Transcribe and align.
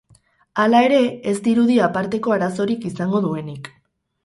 Hala 0.63 0.79
ere, 0.87 1.01
ez 1.33 1.35
dirudi 1.49 1.77
aparteko 1.89 2.35
arazorik 2.39 2.91
izango 2.93 3.25
duenik. 3.29 3.73